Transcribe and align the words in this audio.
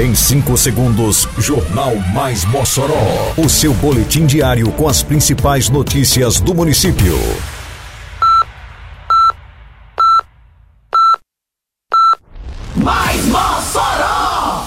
Em 0.00 0.14
5 0.14 0.56
segundos, 0.56 1.28
Jornal 1.36 1.94
Mais 2.14 2.46
Mossoró. 2.46 3.34
O 3.36 3.46
seu 3.46 3.74
boletim 3.74 4.24
diário 4.24 4.72
com 4.72 4.88
as 4.88 5.02
principais 5.02 5.68
notícias 5.68 6.40
do 6.40 6.54
município. 6.54 7.14
Mais 12.74 13.22
Mossoró! 13.26 14.64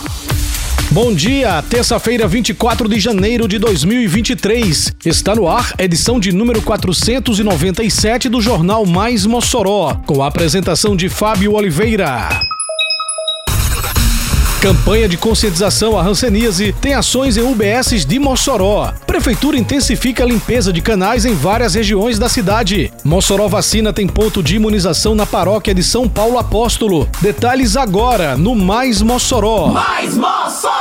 Bom 0.92 1.12
dia, 1.12 1.60
terça-feira, 1.64 2.28
24 2.28 2.88
de 2.88 3.00
janeiro 3.00 3.48
de 3.48 3.58
2023. 3.58 4.94
Está 5.04 5.34
no 5.34 5.48
ar, 5.48 5.74
edição 5.80 6.20
de 6.20 6.32
número 6.32 6.62
497 6.62 8.30
do 8.30 8.40
Jornal 8.40 8.86
Mais 8.86 9.26
Mossoró, 9.26 9.96
com 10.06 10.22
a 10.22 10.28
apresentação 10.28 10.96
de 10.96 11.10
Fábio 11.10 11.54
Oliveira. 11.54 12.45
Campanha 14.66 15.08
de 15.08 15.16
conscientização 15.16 15.96
à 15.96 16.02
ranceníase 16.02 16.74
tem 16.82 16.96
ações 16.96 17.38
em 17.38 17.44
UBSs 17.44 18.04
de 18.04 18.18
Mossoró. 18.18 18.92
Prefeitura 19.06 19.56
intensifica 19.56 20.24
a 20.24 20.26
limpeza 20.26 20.74
de 20.74 20.82
canais 20.82 21.24
em 21.24 21.36
várias 21.36 21.76
regiões 21.76 22.18
da 22.18 22.28
cidade. 22.28 22.92
Mossoró 23.04 23.48
Vacina 23.48 23.94
tem 23.94 24.08
ponto 24.08 24.42
de 24.42 24.56
imunização 24.56 25.14
na 25.14 25.24
paróquia 25.24 25.72
de 25.72 25.84
São 25.84 26.10
Paulo 26.10 26.40
Apóstolo. 26.40 27.08
Detalhes 27.22 27.78
agora 27.78 28.36
no 28.36 28.56
Mais 28.56 29.04
Mossoró. 29.04 29.68
Mais 29.68 30.18
Mossoró! 30.18 30.75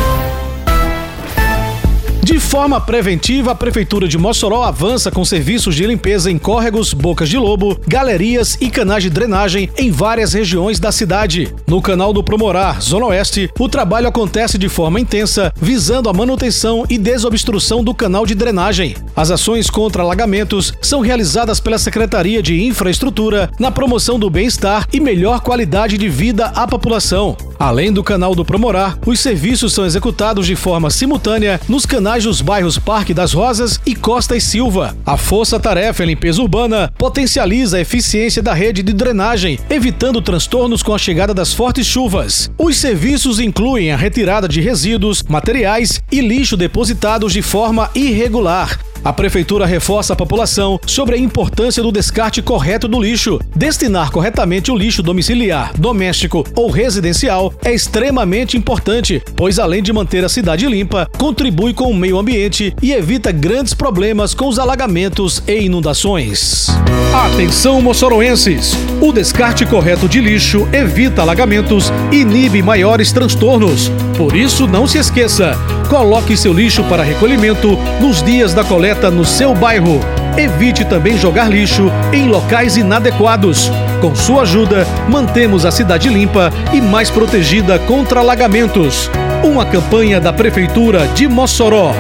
Forma 2.52 2.82
preventiva, 2.82 3.52
a 3.52 3.56
Prefeitura 3.56 4.10
de 4.10 4.18
Mossoró 4.18 4.64
avança 4.64 5.10
com 5.10 5.24
serviços 5.24 5.74
de 5.74 5.88
limpeza 5.88 6.30
em 6.30 6.38
córregos, 6.38 6.94
bocas 6.94 7.30
de 7.30 7.38
lobo, 7.38 7.80
galerias 7.88 8.58
e 8.60 8.70
canais 8.70 9.04
de 9.04 9.10
drenagem 9.10 9.70
em 9.78 9.90
várias 9.90 10.34
regiões 10.34 10.78
da 10.78 10.92
cidade. 10.92 11.56
No 11.66 11.82
canal 11.82 12.12
do 12.12 12.22
Promorar, 12.22 12.82
Zona 12.82 13.06
Oeste, 13.06 13.50
o 13.58 13.70
trabalho 13.70 14.10
acontece 14.10 14.58
de 14.58 14.68
forma 14.68 15.00
intensa, 15.00 15.54
visando 15.62 16.10
a 16.10 16.14
manutenção 16.14 16.86
e 16.90 16.98
desobstrução 16.98 17.82
do 17.82 17.96
canal 17.96 18.26
de 18.26 18.36
drenagem. 18.36 18.98
As 19.16 19.32
ações 19.32 19.70
contra 19.70 20.04
alagamentos 20.04 20.74
são 20.82 21.00
realizadas 21.00 21.62
pela 21.62 21.78
Secretaria 21.78 22.44
de 22.44 22.62
Infraestrutura 22.66 23.50
na 23.58 23.72
promoção 23.72 24.20
do 24.20 24.30
bem-estar 24.30 24.90
e 24.92 25.00
melhor 25.00 25.40
qualidade 25.40 25.98
de 25.98 26.10
vida 26.10 26.48
à 26.48 26.68
população. 26.68 27.38
Além 27.62 27.94
do 27.94 28.04
canal 28.04 28.34
do 28.34 28.44
Promorar, 28.44 28.98
os 29.06 29.20
serviços 29.20 29.72
são 29.72 29.86
executados 29.86 30.48
de 30.48 30.56
forma 30.56 30.90
simultânea 30.90 31.62
nos 31.70 31.86
canais 31.86 32.24
dos 32.24 32.42
bairros 32.42 32.80
Parque 32.80 33.14
das 33.14 33.34
Rosas 33.34 33.80
e 33.86 33.94
Costa 33.94 34.36
e 34.36 34.42
Silva. 34.42 34.98
A 35.06 35.16
Força 35.16 35.60
Tarefa 35.60 36.04
em 36.04 36.08
Limpeza 36.08 36.42
Urbana 36.42 36.92
potencializa 36.98 37.78
a 37.78 37.82
eficiência 37.82 38.42
da 38.42 38.52
rede 38.52 38.82
de 38.82 38.94
drenagem, 38.94 39.60
evitando 39.70 40.24
transtornos 40.24 40.82
com 40.82 40.92
a 40.92 40.98
chegada 40.98 41.36
das 41.36 41.54
fortes 41.54 41.86
chuvas. 41.86 42.50
Os 42.58 42.78
serviços 42.78 43.40
incluem 43.40 43.92
a 43.92 43.96
retirada 43.96 44.48
de 44.48 44.60
resíduos, 44.60 45.22
materiais 45.22 46.02
e 46.12 46.20
lixo 46.20 46.58
depositados 46.58 47.32
de 47.32 47.44
forma 47.44 47.92
irregular, 47.94 48.80
a 49.04 49.12
Prefeitura 49.12 49.66
reforça 49.66 50.14
a 50.14 50.16
população 50.16 50.80
sobre 50.86 51.16
a 51.16 51.18
importância 51.18 51.82
do 51.82 51.92
descarte 51.92 52.42
correto 52.42 52.88
do 52.88 53.00
lixo. 53.00 53.40
Destinar 53.56 54.12
corretamente 54.12 54.72
o 54.72 54.76
lixo 54.76 55.02
domiciliar, 55.02 55.72
doméstico 55.78 56.46
ou 56.56 56.70
residencial 56.70 57.54
é 57.64 57.74
extremamente 57.74 58.56
importante, 58.56 59.22
pois 59.36 59.58
além 59.58 59.82
de 59.82 59.92
manter 59.92 60.24
a 60.24 60.30
cidade 60.30 60.68
limpa, 60.68 61.10
contribui 61.18 61.74
com 61.74 61.86
o 61.86 61.96
meio 61.96 62.20
ambiente 62.20 62.74
e 62.82 62.92
evita 62.92 63.32
grandes 63.32 63.74
problemas 63.74 64.34
com 64.34 64.48
os 64.48 64.60
alagamentos 64.60 65.42
e 65.48 65.66
inundações. 65.66 66.68
Atenção, 67.14 67.82
moçoroenses! 67.82 68.74
O 69.02 69.12
descarte 69.12 69.66
correto 69.66 70.08
de 70.08 70.22
lixo 70.22 70.68
evita 70.72 71.22
alagamentos 71.22 71.92
e 72.12 72.18
inibe 72.18 72.62
maiores 72.62 73.12
transtornos. 73.12 73.90
Por 74.18 74.36
isso, 74.36 74.68
não 74.68 74.86
se 74.88 74.98
esqueça: 74.98 75.58
coloque 75.90 76.38
seu 76.38 76.54
lixo 76.54 76.84
para 76.84 77.04
recolhimento 77.04 77.78
nos 78.00 78.22
dias 78.22 78.54
da 78.54 78.64
coleta 78.64 78.91
no 79.12 79.24
seu 79.24 79.54
bairro. 79.54 80.00
Evite 80.38 80.84
também 80.84 81.18
jogar 81.18 81.50
lixo 81.50 81.92
em 82.12 82.28
locais 82.28 82.78
inadequados. 82.78 83.72
Com 84.02 84.16
sua 84.16 84.42
ajuda, 84.44 84.86
mantemos 85.08 85.66
a 85.66 85.72
cidade 85.72 86.10
limpa 86.10 86.52
e 86.74 86.82
mais 86.82 87.10
protegida 87.10 87.80
contra 87.80 88.20
alagamentos. 88.20 89.10
Uma 89.44 89.66
campanha 89.66 90.20
da 90.20 90.34
Prefeitura 90.34 91.08
de 91.08 91.28
Mossoró. 91.28 91.94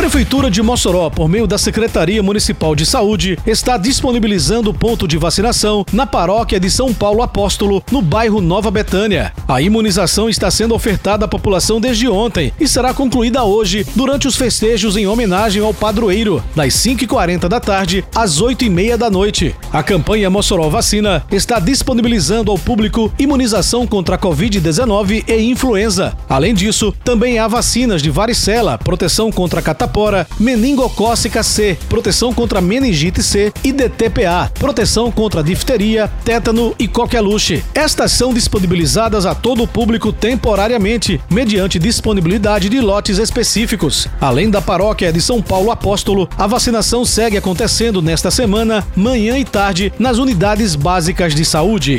Prefeitura 0.00 0.50
de 0.50 0.62
Mossoró, 0.62 1.10
por 1.10 1.28
meio 1.28 1.46
da 1.46 1.58
Secretaria 1.58 2.22
Municipal 2.22 2.74
de 2.74 2.86
Saúde, 2.86 3.38
está 3.46 3.76
disponibilizando 3.76 4.72
ponto 4.72 5.06
de 5.06 5.18
vacinação 5.18 5.84
na 5.92 6.06
paróquia 6.06 6.58
de 6.58 6.70
São 6.70 6.94
Paulo 6.94 7.22
Apóstolo, 7.22 7.84
no 7.92 8.00
bairro 8.00 8.40
Nova 8.40 8.70
Betânia. 8.70 9.30
A 9.46 9.60
imunização 9.60 10.26
está 10.30 10.50
sendo 10.50 10.74
ofertada 10.74 11.26
à 11.26 11.28
população 11.28 11.78
desde 11.78 12.08
ontem 12.08 12.50
e 12.58 12.66
será 12.66 12.94
concluída 12.94 13.44
hoje, 13.44 13.86
durante 13.94 14.26
os 14.26 14.36
festejos 14.36 14.96
em 14.96 15.06
homenagem 15.06 15.62
ao 15.62 15.74
padroeiro, 15.74 16.42
das 16.56 16.72
5h40 16.72 17.46
da 17.46 17.60
tarde 17.60 18.02
às 18.14 18.40
8h30 18.40 18.96
da 18.96 19.10
noite. 19.10 19.54
A 19.70 19.82
campanha 19.82 20.30
Mossoró 20.30 20.70
Vacina 20.70 21.26
está 21.30 21.58
disponibilizando 21.58 22.50
ao 22.50 22.58
público 22.58 23.12
imunização 23.18 23.86
contra 23.86 24.14
a 24.14 24.18
Covid-19 24.18 25.24
e 25.28 25.42
influenza. 25.42 26.16
Além 26.26 26.54
disso, 26.54 26.90
também 27.04 27.38
há 27.38 27.46
vacinas 27.46 28.00
de 28.00 28.08
varicela, 28.08 28.78
proteção 28.78 29.30
contra 29.30 29.60
a 29.60 29.62
meningocócica 30.38 31.42
C, 31.42 31.76
proteção 31.88 32.32
contra 32.32 32.60
meningite 32.60 33.22
C 33.22 33.52
e 33.64 33.72
DTPA, 33.72 34.50
proteção 34.58 35.10
contra 35.10 35.42
difteria, 35.42 36.10
tétano 36.24 36.74
e 36.78 36.86
coqueluche. 36.86 37.62
Estas 37.74 38.12
são 38.12 38.32
disponibilizadas 38.32 39.26
a 39.26 39.34
todo 39.34 39.62
o 39.62 39.68
público 39.68 40.12
temporariamente, 40.12 41.20
mediante 41.30 41.78
disponibilidade 41.78 42.68
de 42.68 42.80
lotes 42.80 43.18
específicos. 43.18 44.08
Além 44.20 44.50
da 44.50 44.60
paróquia 44.60 45.12
de 45.12 45.20
São 45.20 45.42
Paulo 45.42 45.70
Apóstolo, 45.70 46.28
a 46.38 46.46
vacinação 46.46 47.04
segue 47.04 47.36
acontecendo 47.36 48.00
nesta 48.00 48.30
semana, 48.30 48.86
manhã 48.94 49.38
e 49.38 49.44
tarde, 49.44 49.92
nas 49.98 50.18
unidades 50.18 50.74
básicas 50.74 51.34
de 51.34 51.44
saúde. 51.44 51.98